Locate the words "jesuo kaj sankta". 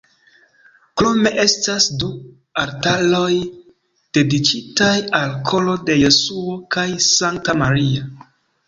6.07-7.59